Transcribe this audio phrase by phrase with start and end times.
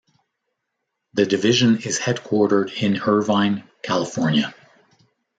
[1.13, 4.51] The division is headquartered in Irvine, California.